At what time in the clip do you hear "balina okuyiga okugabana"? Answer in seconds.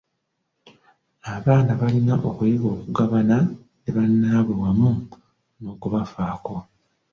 1.79-3.37